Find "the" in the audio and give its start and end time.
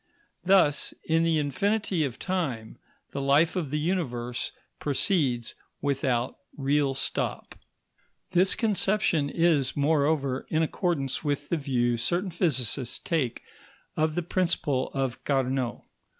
1.23-1.37, 3.11-3.21, 3.69-3.77, 11.49-11.57, 14.15-14.23